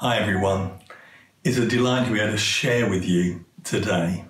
[0.00, 0.72] Hi, everyone.
[1.42, 4.26] It's a delight to be able to share with you today.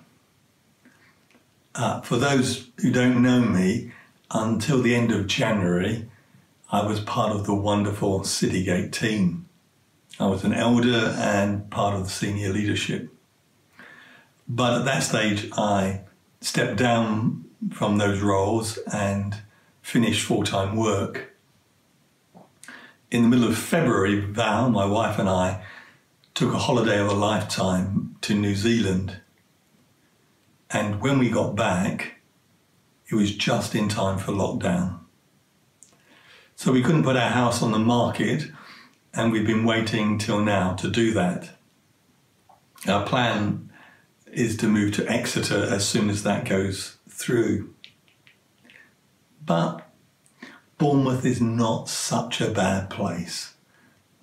[1.74, 3.90] Uh, for those who don't know me,
[4.30, 6.08] until the end of January,
[6.70, 9.48] I was part of the wonderful Citygate team.
[10.20, 13.12] I was an elder and part of the senior leadership.
[14.46, 16.02] But at that stage, I
[16.40, 19.42] stepped down from those roles and
[19.82, 21.25] finished full time work.
[23.08, 25.64] In the middle of February, Val, my wife, and I
[26.34, 29.20] took a holiday of a lifetime to New Zealand.
[30.70, 32.16] And when we got back,
[33.08, 34.98] it was just in time for lockdown.
[36.56, 38.50] So we couldn't put our house on the market,
[39.14, 41.50] and we've been waiting till now to do that.
[42.88, 43.70] Our plan
[44.32, 47.72] is to move to Exeter as soon as that goes through.
[49.44, 49.85] But
[50.78, 53.54] Bournemouth is not such a bad place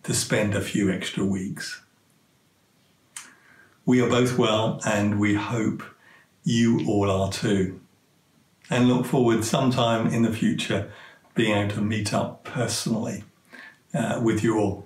[0.03, 1.81] to spend a few extra weeks.
[3.85, 5.83] We are both well, and we hope
[6.43, 7.81] you all are too.
[8.69, 10.91] And look forward sometime in the future
[11.33, 13.23] being able to meet up personally
[13.93, 14.85] uh, with you all.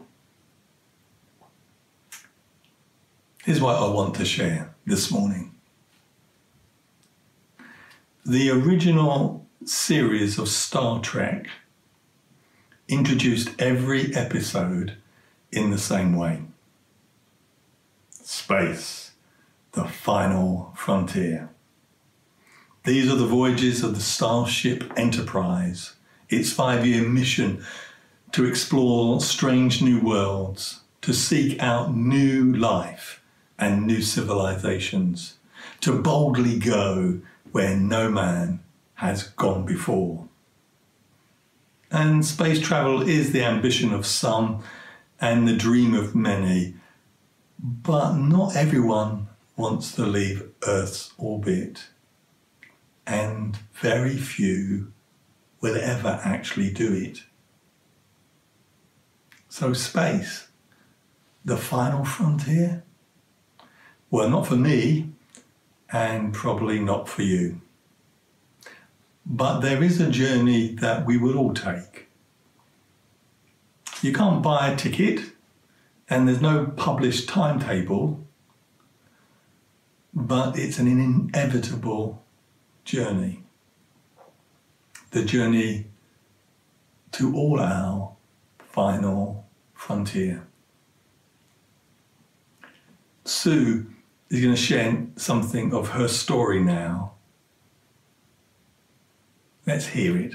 [3.44, 5.53] Here's what I want to share this morning.
[8.25, 11.47] The original series of Star Trek
[12.88, 14.95] introduced every episode
[15.52, 16.41] in the same way
[18.09, 19.11] space,
[19.71, 21.49] the final frontier.
[22.83, 25.95] These are the voyages of the Starship Enterprise,
[26.29, 27.63] its five year mission
[28.33, 33.22] to explore strange new worlds, to seek out new life
[33.57, 35.35] and new civilizations,
[35.81, 37.19] to boldly go
[37.51, 38.59] where no man
[38.95, 40.27] has gone before.
[41.89, 44.63] And space travel is the ambition of some
[45.19, 46.75] and the dream of many,
[47.59, 51.88] but not everyone wants to leave Earth's orbit,
[53.06, 54.91] and very few
[55.62, 57.23] will ever actually do it.
[59.50, 60.50] So, space,
[61.44, 62.83] the final frontier?
[64.12, 65.09] Well, not for me,
[65.91, 67.62] and probably not for you.
[69.29, 72.07] But there is a journey that we will all take.
[74.01, 75.19] You can't buy a ticket,
[76.09, 78.25] and there's no published timetable,
[80.13, 82.23] but it's an inevitable
[82.85, 83.43] journey.
[85.11, 85.88] The journey
[87.13, 88.15] to all our
[88.59, 90.47] final frontier.
[93.25, 93.88] Sue
[94.29, 97.16] is going to share something of her story now
[99.67, 100.33] Let's hear it.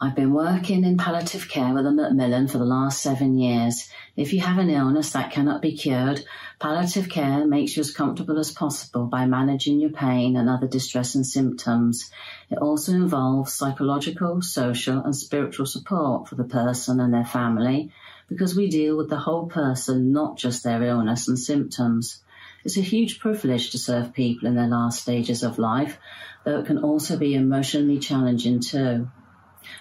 [0.00, 3.88] I've been working in palliative care with the Macmillan for the last seven years.
[4.16, 6.24] If you have an illness that cannot be cured,
[6.58, 11.22] palliative care makes you as comfortable as possible by managing your pain and other distressing
[11.22, 12.10] symptoms.
[12.50, 17.92] It also involves psychological, social, and spiritual support for the person and their family
[18.28, 22.20] because we deal with the whole person, not just their illness and symptoms.
[22.68, 25.96] It's a huge privilege to serve people in their last stages of life,
[26.44, 29.08] though it can also be emotionally challenging too.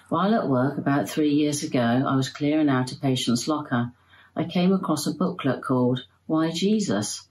[0.08, 3.92] While at work about three years ago, I was clearing out a patient's locker.
[4.38, 7.28] I came across a booklet called Why Jesus?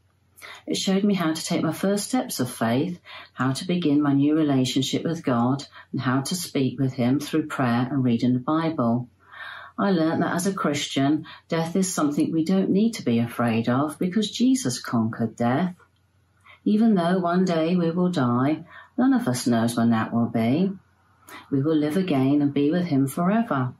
[0.66, 3.00] It showed me how to take my first steps of faith,
[3.32, 7.46] how to begin my new relationship with God, and how to speak with Him through
[7.46, 9.08] prayer and reading the Bible.
[9.78, 13.68] I learnt that as a Christian, death is something we don't need to be afraid
[13.68, 15.76] of because Jesus conquered death.
[16.64, 18.64] Even though one day we will die,
[18.96, 20.72] none of us knows when that will be.
[21.50, 23.74] We will live again and be with Him forever.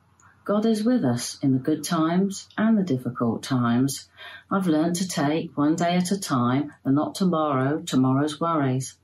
[0.45, 4.07] God is with us in the good times and the difficult times.
[4.51, 8.95] I've learnt to take one day at a time and not tomorrow, tomorrow's worries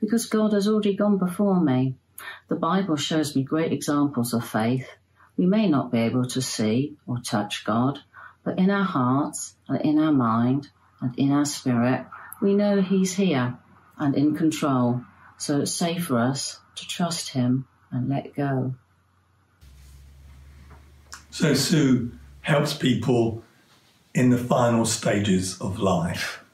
[0.00, 1.94] because God has already gone before me.
[2.48, 4.88] The Bible shows me great examples of faith
[5.40, 7.98] we may not be able to see or touch God,
[8.44, 10.68] but in our hearts and in our mind
[11.00, 12.04] and in our spirit,
[12.42, 13.56] we know He's here
[13.96, 15.00] and in control,
[15.38, 18.74] so it's safe for us to trust Him and let go.
[21.30, 22.12] So, Sue
[22.42, 23.42] helps people
[24.12, 26.44] in the final stages of life,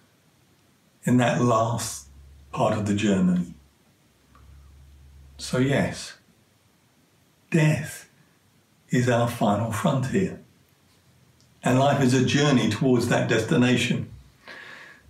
[1.03, 2.07] in that last
[2.53, 3.53] part of the journey.
[5.39, 6.19] So, yes,
[7.51, 8.07] death
[8.97, 10.41] is our final frontier.
[11.63, 14.09] And life is a journey towards that destination.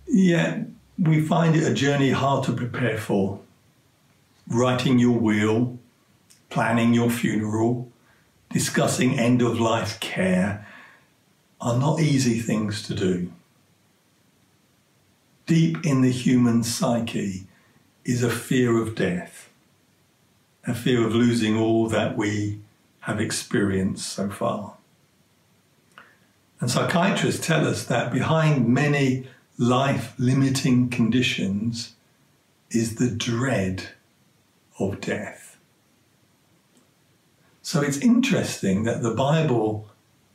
[0.07, 0.65] Yet
[0.97, 3.39] we find it a journey hard to prepare for.
[4.47, 5.77] Writing your will,
[6.49, 7.91] planning your funeral,
[8.49, 10.65] discussing end of life care,
[11.59, 13.31] are not easy things to do.
[15.45, 17.47] Deep in the human psyche
[18.03, 19.49] is a fear of death,
[20.65, 22.59] a fear of losing all that we
[23.07, 24.75] have experienced so far.
[26.59, 31.93] And psychiatrists tell us that behind many life limiting conditions
[32.69, 33.91] is the dread
[34.77, 35.57] of death.
[37.61, 39.87] So it's interesting that the Bible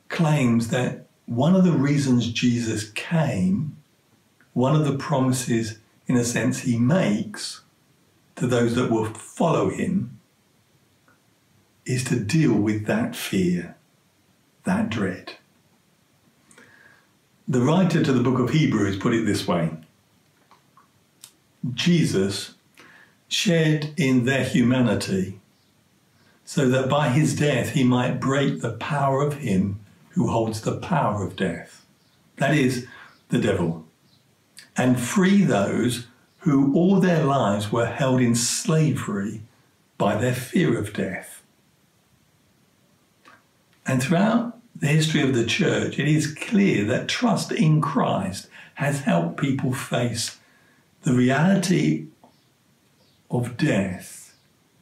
[0.09, 3.77] claims that one of the reasons Jesus came,
[4.55, 7.61] one of the promises, in a sense, he makes
[8.37, 10.19] to those that will follow him,
[11.85, 13.77] is to deal with that fear,
[14.65, 15.35] that dread.
[17.49, 19.71] The writer to the book of Hebrews put it this way
[21.75, 22.55] Jesus
[23.29, 25.41] shared in their humanity
[26.45, 29.81] so that by his death he might break the power of him
[30.11, 31.87] who holds the power of death,
[32.37, 32.87] that is,
[33.31, 33.87] the devil,
[34.77, 36.07] and free those
[36.41, 39.41] who all their lives were held in slavery
[39.97, 41.42] by their fear of death.
[43.87, 49.01] And throughout the history of the church, it is clear that trust in Christ has
[49.01, 50.39] helped people face
[51.03, 52.07] the reality
[53.31, 54.37] of death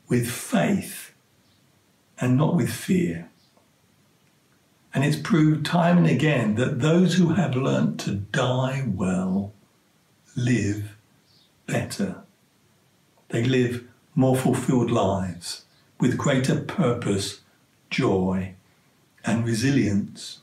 [0.08, 1.12] with faith
[2.20, 3.30] and not with fear.
[4.92, 9.52] And it's proved time and again that those who have learnt to die well
[10.36, 10.96] live
[11.66, 12.22] better.
[13.28, 15.64] They live more fulfilled lives
[16.00, 17.40] with greater purpose,
[17.88, 18.54] joy,
[19.24, 20.40] and resilience.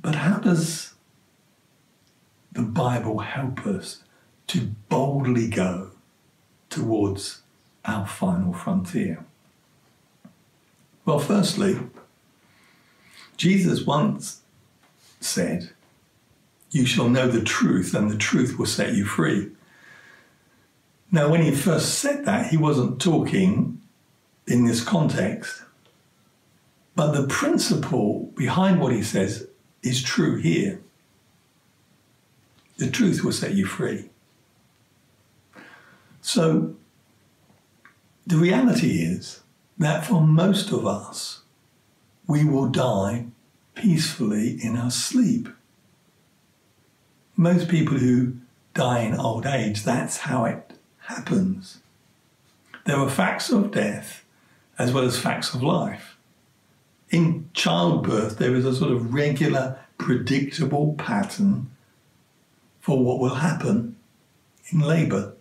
[0.00, 0.94] But how does
[2.52, 4.02] the Bible help us
[4.48, 5.90] to boldly go
[6.70, 7.42] towards
[7.84, 9.24] our final frontier?
[11.04, 11.78] Well, firstly,
[13.36, 14.42] Jesus once
[15.20, 15.70] said,
[16.70, 19.50] You shall know the truth, and the truth will set you free.
[21.10, 23.77] Now, when he first said that, he wasn't talking
[24.48, 25.62] in this context.
[26.96, 29.46] But the principle behind what he says
[29.82, 30.80] is true here.
[32.78, 34.10] The truth will set you free.
[36.20, 36.74] So,
[38.26, 39.42] the reality is
[39.78, 41.42] that for most of us,
[42.26, 43.26] we will die
[43.74, 45.48] peacefully in our sleep.
[47.36, 48.34] Most people who
[48.74, 50.72] die in old age, that's how it
[51.06, 51.78] happens.
[52.84, 54.24] There are facts of death
[54.78, 56.16] as well as facts of life.
[57.10, 61.70] In childbirth, there is a sort of regular, predictable pattern
[62.80, 63.96] for what will happen
[64.70, 65.34] in labour.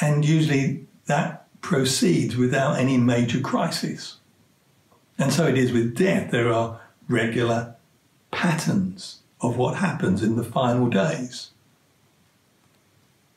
[0.00, 4.16] And usually that proceeds without any major crisis.
[5.18, 6.30] And so it is with death.
[6.30, 7.74] There are regular
[8.30, 11.50] patterns of what happens in the final days.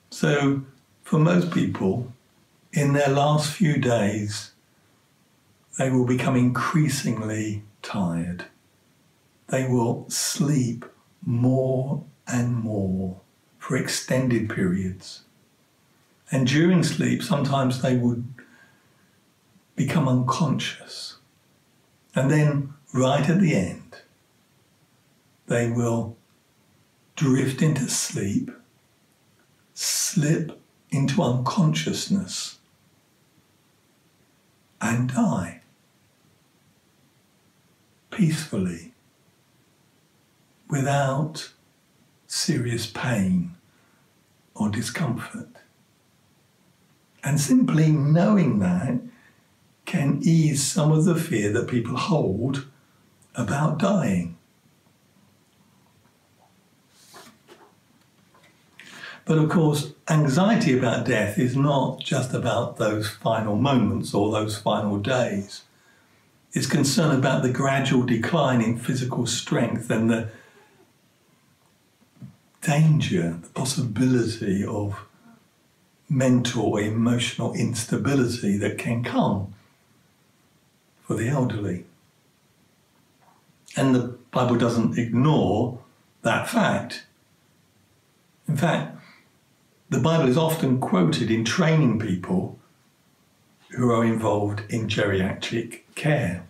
[0.10, 0.62] So,
[1.04, 2.14] for most people,
[2.76, 4.52] in their last few days,
[5.80, 8.46] they will become increasingly tired.
[9.48, 10.86] They will sleep
[11.26, 13.22] more and more
[13.58, 15.22] for extended periods.
[16.32, 18.26] And during sleep, sometimes they would
[19.76, 21.18] become unconscious.
[22.14, 24.02] And then, right at the end,
[25.48, 26.18] they will
[27.16, 28.52] drift into sleep,
[29.74, 30.60] slip
[30.92, 32.55] into unconsciousness
[34.86, 35.62] and die
[38.12, 38.94] peacefully
[40.70, 41.52] without
[42.28, 43.56] serious pain
[44.54, 45.50] or discomfort.
[47.24, 49.00] And simply knowing that
[49.86, 52.68] can ease some of the fear that people hold
[53.34, 54.35] about dying.
[59.26, 64.58] But of course, anxiety about death is not just about those final moments or those
[64.58, 65.64] final days.
[66.54, 70.30] It's concern about the gradual decline in physical strength and the
[72.62, 75.06] danger, the possibility of
[76.08, 79.54] mental or emotional instability that can come
[81.02, 81.86] for the elderly.
[83.76, 85.80] And the Bible doesn't ignore
[86.22, 87.06] that fact.
[88.48, 88.96] In fact,
[89.96, 92.60] the Bible is often quoted in training people
[93.70, 96.46] who are involved in geriatric care.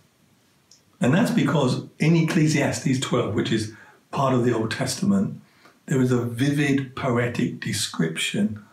[1.00, 3.72] And that's because in Ecclesiastes 12, which is
[4.10, 5.40] part of the Old Testament,
[5.86, 8.64] there is a vivid poetic description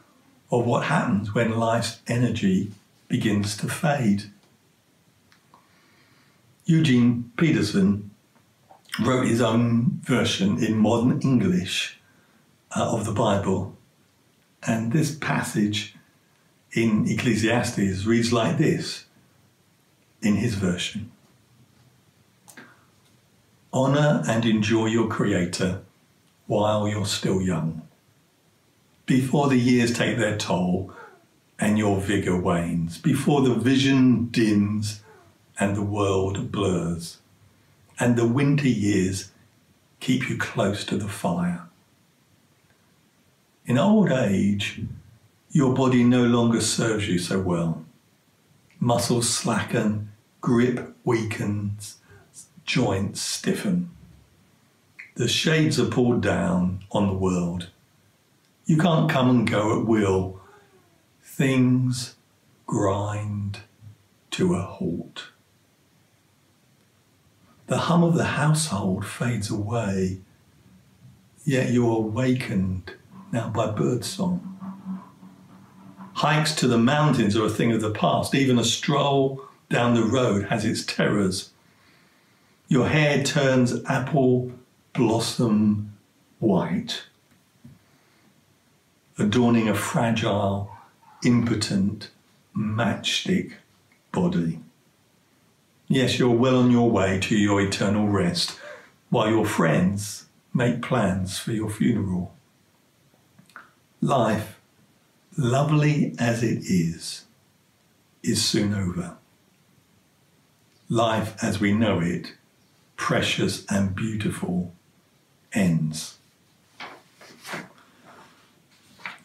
[0.52, 2.72] of what happens when life's energy
[3.08, 4.24] begins to fade.
[6.66, 8.10] Eugene Peterson
[9.00, 12.00] wrote his own version in modern English
[12.76, 13.78] uh, of the Bible.
[14.66, 15.96] And this passage
[16.72, 19.06] in Ecclesiastes reads like this
[20.22, 21.12] in his version
[23.74, 25.82] Honour and enjoy your Creator
[26.46, 27.82] while you're still young,
[29.06, 30.94] before the years take their toll
[31.60, 35.02] and your vigour wanes, before the vision dims
[35.60, 37.20] and the world blurs,
[38.00, 39.32] and the winter years
[40.00, 41.64] keep you close to the fire.
[43.66, 44.82] In old age,
[45.50, 47.86] your body no longer serves you so well.
[48.80, 51.98] Muscles slacken, grip weakens,
[52.66, 53.90] joints stiffen.
[55.16, 57.70] The shades are pulled down on the world.
[58.66, 60.42] You can't come and go at will.
[61.22, 62.16] Things
[62.66, 63.60] grind
[64.32, 65.30] to a halt.
[67.68, 70.20] The hum of the household fades away,
[71.46, 72.96] yet you're awakened
[73.34, 74.50] now by birdsong.
[76.14, 78.36] Hikes to the mountains are a thing of the past.
[78.36, 81.52] Even a stroll down the road has its terrors.
[82.68, 84.52] Your hair turns apple
[84.94, 85.98] blossom
[86.40, 87.04] white,
[89.18, 90.72] adorning a fragile,
[91.26, 92.12] impotent
[92.56, 93.54] matchstick
[94.12, 94.60] body.
[95.88, 98.60] Yes, you're well on your way to your eternal rest,
[99.10, 102.34] while your friends make plans for your funeral.
[104.04, 104.60] Life,
[105.38, 107.24] lovely as it is,
[108.22, 109.16] is soon over.
[110.90, 112.34] Life as we know it,
[112.98, 114.74] precious and beautiful,
[115.54, 116.18] ends.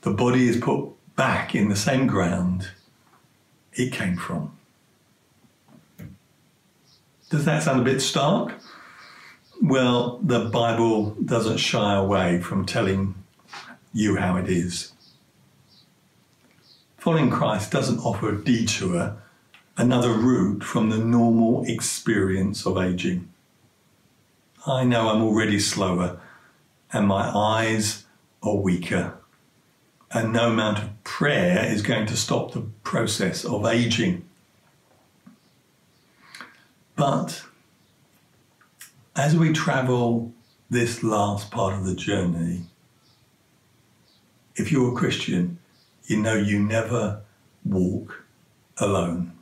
[0.03, 2.71] The body is put back in the same ground
[3.73, 4.57] it came from.
[7.31, 8.55] Does that sound a bit stark?
[9.61, 13.17] Well, the Bible doesn't shy away from telling
[13.93, 14.93] you how it is.
[16.99, 19.17] Following Christ doesn't offer a detour,
[19.77, 23.29] another route from the normal experience of aging.
[24.67, 26.21] I know I'm already slower
[26.93, 28.05] and my eyes
[28.43, 29.19] are weaker,
[30.11, 34.25] and no amount of prayer is going to stop the process of aging.
[36.97, 37.43] But
[39.15, 40.33] as we travel
[40.71, 42.63] this last part of the journey,
[44.59, 45.59] if you're a Christian,
[46.07, 47.21] you know you never
[47.65, 48.25] walk
[48.79, 49.33] alone.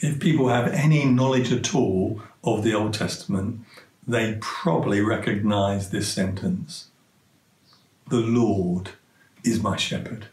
[0.00, 3.60] If people have any knowledge at all of the Old Testament,
[4.06, 6.88] they probably recognize this sentence
[8.08, 8.90] The Lord
[9.44, 10.26] is my shepherd.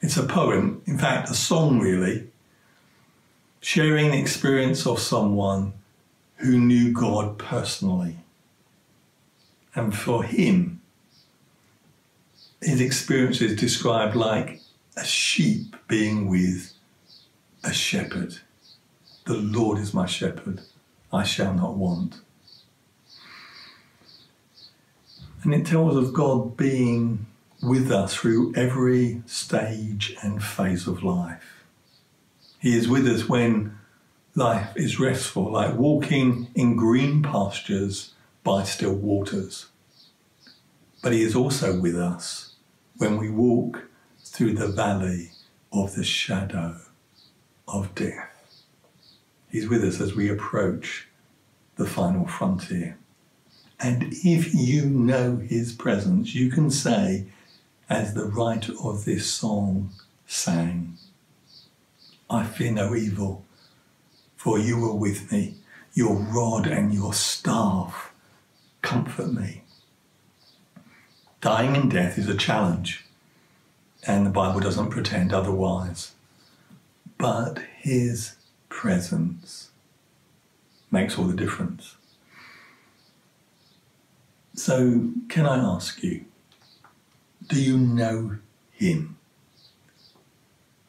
[0.00, 2.28] It's a poem, in fact, a song really,
[3.60, 5.72] sharing the experience of someone
[6.36, 8.16] who knew God personally.
[9.74, 10.81] And for him,
[12.62, 14.60] his experience is described like
[14.96, 16.72] a sheep being with
[17.64, 18.38] a shepherd.
[19.26, 20.62] The Lord is my shepherd,
[21.12, 22.20] I shall not want.
[25.42, 27.26] And it tells of God being
[27.62, 31.64] with us through every stage and phase of life.
[32.60, 33.76] He is with us when
[34.36, 38.14] life is restful, like walking in green pastures
[38.44, 39.66] by still waters.
[41.02, 42.51] But He is also with us
[43.02, 43.82] when we walk
[44.22, 45.32] through the valley
[45.72, 46.76] of the shadow
[47.66, 48.62] of death.
[49.50, 51.08] He's with us as we approach
[51.74, 52.96] the final frontier.
[53.80, 57.26] And if you know His presence, you can say,
[57.90, 59.90] as the writer of this song
[60.24, 60.96] sang,
[62.30, 63.44] I fear no evil,
[64.36, 65.56] for you are with me.
[65.92, 68.12] Your rod and your staff
[68.80, 69.61] comfort me.
[71.42, 73.04] Dying in death is a challenge,
[74.06, 76.12] and the Bible doesn't pretend otherwise.
[77.18, 78.36] But His
[78.68, 79.70] presence
[80.92, 81.96] makes all the difference.
[84.54, 86.26] So, can I ask you,
[87.48, 88.36] do you know
[88.70, 89.18] Him?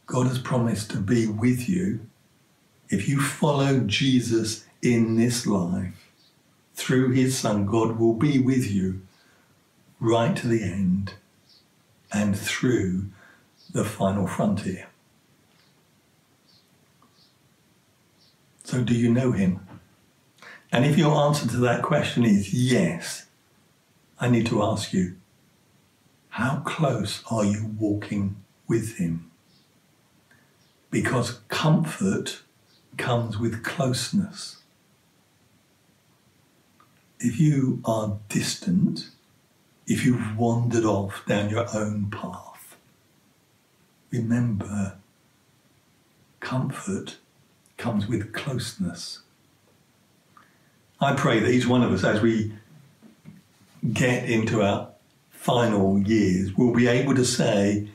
[0.06, 2.02] God has promised to be with you
[2.90, 6.12] if you follow Jesus in this life.
[6.76, 9.02] Through his Son, God will be with you
[10.04, 11.16] right to the end
[12.12, 13.06] and through
[13.72, 14.88] the final frontier.
[18.64, 19.60] So, do you know him?
[20.72, 23.26] And if your answer to that question is yes,
[24.20, 25.16] I need to ask you,
[26.30, 28.36] how close are you walking
[28.68, 29.32] with him?
[30.94, 32.44] because comfort
[32.98, 34.62] comes with closeness.
[37.20, 39.10] If you are distant,
[39.88, 42.76] if you've wandered off down your own path,
[44.12, 44.98] remember
[46.40, 47.18] comfort
[47.78, 49.20] comes with closeness.
[51.02, 52.54] I pray that each one of us, as we
[53.92, 54.90] get into our
[55.32, 57.90] final years, will be able to say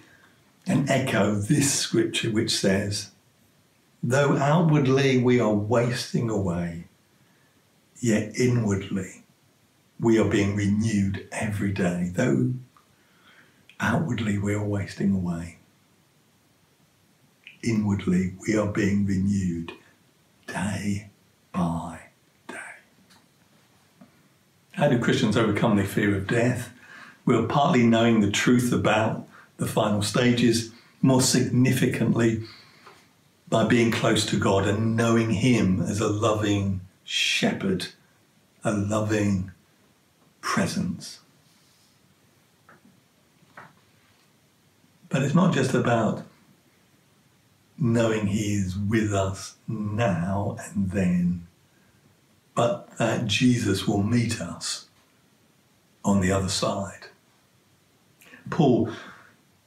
[0.67, 3.11] and echo this scripture which says,
[4.03, 6.85] Though outwardly we are wasting away,
[8.01, 9.25] yet inwardly
[10.01, 12.11] we are being renewed every day.
[12.15, 12.53] Though
[13.81, 15.59] outwardly we are wasting away,
[17.63, 19.73] inwardly we are being renewed
[20.47, 21.11] day
[21.53, 22.01] by
[22.47, 22.57] day.
[24.73, 26.73] How do Christians overcome their fear of death?
[27.27, 29.27] Well, partly knowing the truth about
[29.59, 32.45] the final stages, more significantly,
[33.49, 37.89] by being close to God and knowing Him as a loving shepherd,
[38.63, 39.51] a loving
[40.49, 41.21] presence.
[45.11, 46.23] But it's not just about
[47.79, 51.47] knowing He is with us now and then,
[52.55, 54.87] but that Jesus will meet us
[56.03, 57.09] on the other side.
[58.49, 58.91] Paul,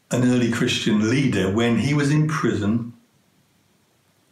[0.10, 2.94] an early Christian leader, when he was in prison,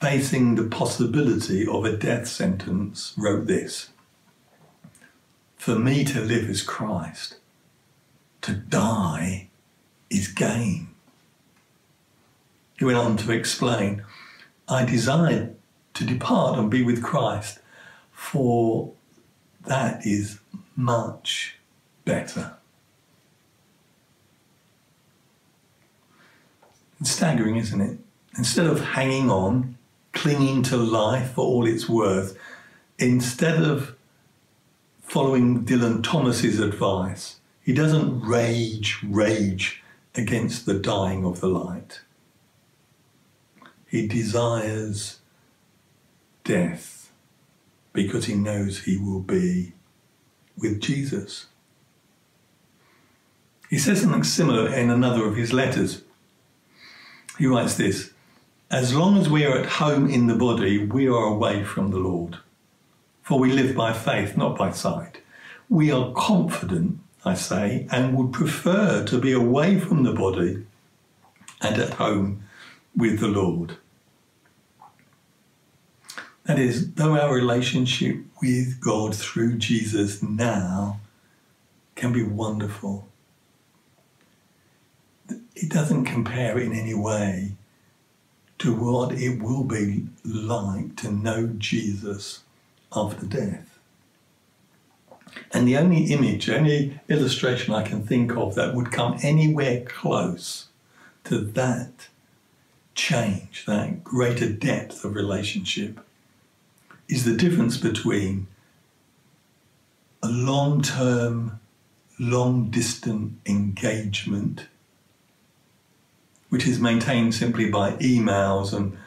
[0.01, 3.89] facing the possibility of a death sentence, wrote this
[5.59, 7.35] For me to live is Christ,
[8.41, 9.49] to die
[10.09, 10.87] is gain.
[12.77, 14.05] He went on to explain,
[14.69, 15.57] I desired
[15.95, 17.59] to depart and be with Christ,
[18.13, 18.93] for
[19.65, 20.39] that is
[20.77, 21.57] much
[22.05, 22.53] better.
[27.01, 27.97] It's staggering, isn't it?
[28.37, 29.77] Instead of hanging on,
[30.13, 32.37] clinging to life for all it's worth,
[32.97, 33.97] instead of
[35.09, 42.01] following Dylan Thomas's advice, he doesn't rage, rage against the dying of the light.
[43.87, 45.19] He desires
[46.43, 47.11] death
[47.91, 49.73] because he knows he will be
[50.55, 51.47] with Jesus.
[53.67, 56.03] He says something similar in another of his letters.
[57.39, 58.11] He writes this
[58.69, 61.97] As long as we are at home in the body, we are away from the
[61.97, 62.37] Lord.
[63.29, 65.19] For we live by faith, not by sight.
[65.69, 70.65] We are confident, I say, and would prefer to be away from the body
[71.61, 72.41] and at home
[72.95, 73.77] with the Lord.
[76.45, 80.99] That is, though our relationship with God through Jesus now
[81.93, 83.07] can be wonderful,
[85.55, 87.51] it doesn't compare in any way
[88.57, 92.41] to what it will be like to know Jesus
[92.95, 93.77] after death.
[95.51, 100.67] And the only image, only illustration I can think of that would come anywhere close
[101.25, 102.07] to that
[102.95, 105.99] change, that greater depth of relationship,
[107.07, 108.47] is the difference between
[110.21, 111.59] a long term,
[112.19, 114.67] long distant engagement,
[116.49, 118.97] which is maintained simply by emails and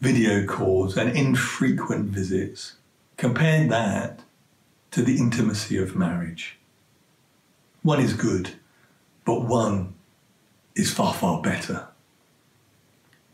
[0.00, 2.74] video calls and infrequent visits.
[3.16, 4.20] Compare that
[4.90, 6.58] to the intimacy of marriage.
[7.82, 8.52] One is good,
[9.24, 9.94] but one
[10.74, 11.88] is far, far better.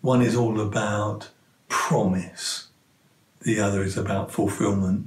[0.01, 1.31] One is all about
[1.69, 2.69] promise,
[3.43, 5.07] the other is about fulfillment.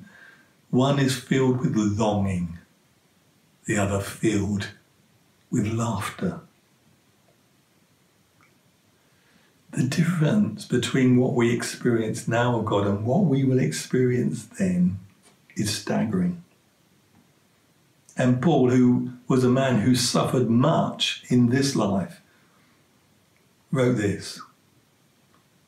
[0.70, 2.58] One is filled with longing,
[3.66, 4.70] the other filled
[5.52, 6.42] with laughter.
[9.74, 15.00] The difference between what we experience now of God and what we will experience then
[15.56, 16.44] is staggering.
[18.16, 22.22] And Paul, who was a man who suffered much in this life,
[23.72, 24.40] wrote this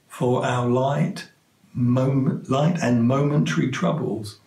[0.08, 1.30] For our light,
[1.74, 4.38] moment, light and momentary troubles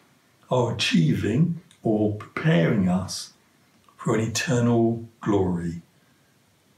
[0.52, 3.32] are achieving or preparing us
[3.96, 5.82] for an eternal glory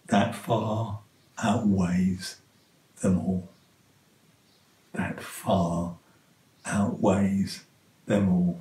[0.06, 1.00] that far
[1.44, 2.39] outweighs
[3.00, 3.48] them all.
[4.92, 5.96] That far
[6.66, 7.64] outweighs
[8.06, 8.60] them all.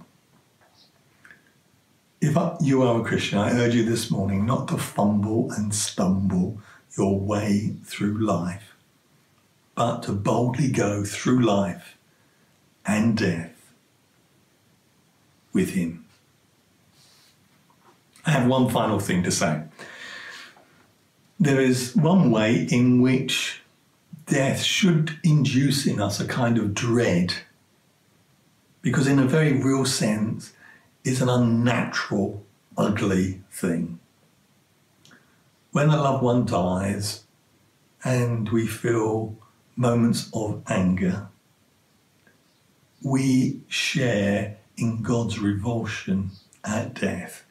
[2.21, 6.59] If you are a Christian, I urge you this morning not to fumble and stumble
[6.97, 8.75] your way through life,
[9.73, 11.97] but to boldly go through life
[12.85, 13.73] and death
[15.53, 16.05] with Him.
[18.25, 19.63] I have one final thing to say.
[21.39, 23.61] There is one way in which
[24.29, 27.33] death should induce in us a kind of dread,
[28.81, 30.53] because in a very real sense,
[31.03, 32.45] it's an unnatural,
[32.77, 33.99] ugly thing.
[35.71, 37.23] When a loved one dies
[38.03, 39.35] and we feel
[39.75, 41.27] moments of anger,
[43.03, 46.31] we share in God's revulsion
[46.63, 47.45] at death.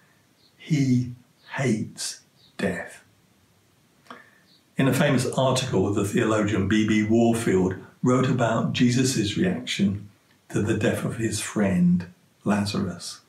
[0.57, 1.15] He
[1.57, 2.21] hates
[2.57, 2.98] death.
[4.79, 7.03] In a famous article, the theologian B.B.
[7.03, 10.09] Warfield wrote about Jesus' reaction
[10.51, 12.07] to the death of his friend
[12.45, 13.21] Lazarus.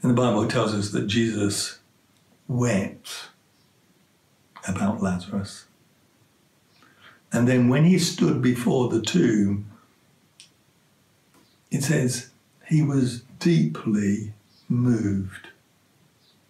[0.00, 1.80] In the Bible, it tells us that Jesus
[2.46, 3.30] wept
[4.68, 5.66] about Lazarus.
[7.32, 9.66] And then when he stood before the tomb,
[11.72, 12.30] it says
[12.68, 14.34] he was deeply
[14.68, 15.48] moved.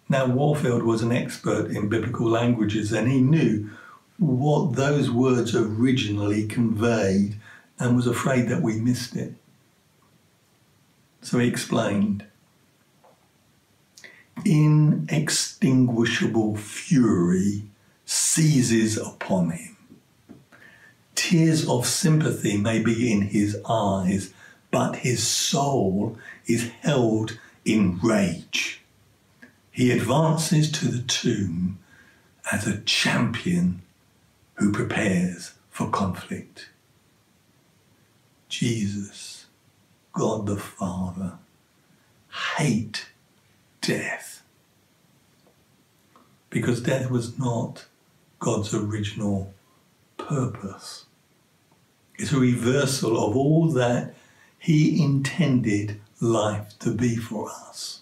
[0.09, 3.69] Now, Warfield was an expert in biblical languages and he knew
[4.17, 7.35] what those words originally conveyed
[7.79, 9.33] and was afraid that we missed it.
[11.21, 12.25] So he explained
[14.45, 17.63] Inextinguishable fury
[18.05, 19.77] seizes upon him.
[21.15, 24.33] Tears of sympathy may be in his eyes,
[24.71, 28.81] but his soul is held in rage.
[29.77, 31.77] He advances to the tomb
[32.51, 33.83] as a champion
[34.55, 36.69] who prepares for conflict.
[38.49, 39.45] Jesus,
[40.13, 41.33] God the Father,
[42.57, 43.09] hate
[43.81, 44.41] death
[46.49, 47.85] because death was not
[48.39, 49.53] God's original
[50.17, 51.05] purpose.
[52.15, 54.15] It's a reversal of all that
[54.57, 58.01] He intended life to be for us.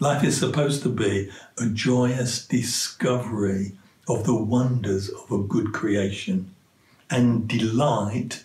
[0.00, 3.72] Life is supposed to be a joyous discovery
[4.08, 6.52] of the wonders of a good creation
[7.08, 8.44] and delight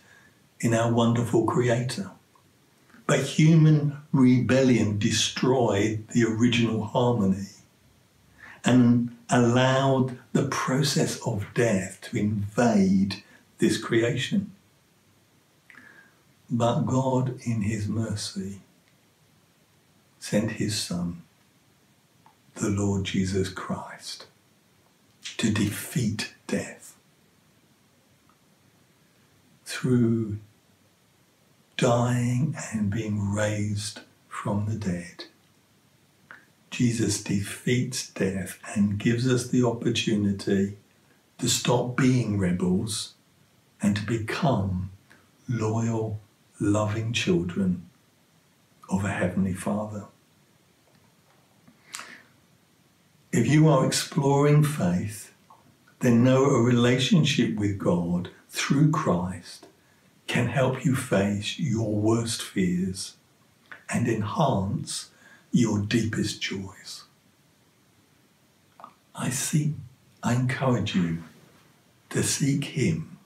[0.60, 2.12] in our wonderful Creator.
[3.08, 7.48] But human rebellion destroyed the original harmony
[8.64, 13.24] and allowed the process of death to invade
[13.58, 14.52] this creation.
[16.48, 18.62] But God, in His mercy,
[20.20, 21.24] sent His Son
[22.56, 24.26] the Lord Jesus Christ
[25.38, 26.96] to defeat death
[29.66, 30.38] through
[31.78, 35.26] dying and being raised from the dead.
[36.72, 40.78] Jesus defeats death and gives us the opportunity
[41.38, 43.14] to stop being rebels
[43.82, 44.92] and to become
[45.48, 46.20] loyal,
[46.60, 47.90] loving children
[48.90, 50.06] of a Heavenly Father.
[53.32, 55.32] If you are exploring faith,
[56.00, 59.68] then know a relationship with God through Christ
[60.26, 63.18] can help you face your worst fears
[63.88, 65.12] and enhance
[65.52, 67.04] your deepest joys.
[69.14, 69.74] I seek,
[70.24, 71.24] I encourage you
[72.10, 73.20] to seek Him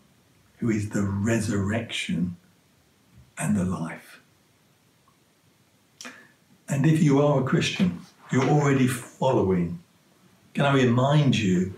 [0.58, 2.36] who is the resurrection
[3.38, 4.20] and the life.
[6.68, 9.80] And if you are a Christian, you're already following
[10.54, 11.74] can I remind you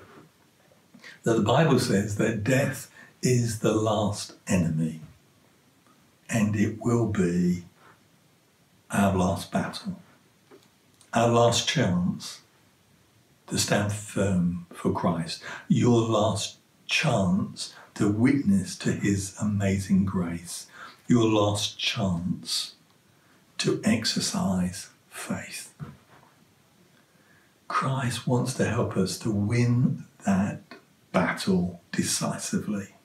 [1.24, 5.02] that the Bible says that death is the last enemy
[6.30, 7.64] and it will be
[8.92, 10.00] our last battle,
[11.14, 12.42] our last chance
[13.48, 16.58] to stand firm for Christ, your last
[16.88, 20.68] chance to witness to his amazing grace,
[21.08, 22.76] your last chance
[23.60, 25.74] to exercise faith.
[27.76, 30.62] Christ wants to help us to win that
[31.12, 32.96] battle decisively,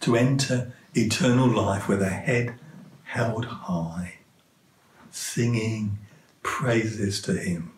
[0.00, 2.58] to enter eternal life with a head
[3.04, 4.14] held high,
[5.12, 5.98] singing
[6.42, 7.74] praises to Him,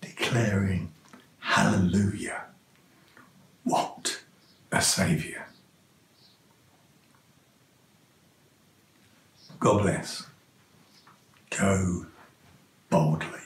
[0.00, 0.90] declaring,
[1.38, 2.46] Hallelujah!
[3.62, 4.20] What
[4.72, 5.46] a Saviour!
[9.60, 10.26] God bless.
[11.50, 12.06] Go
[12.90, 13.41] boldly.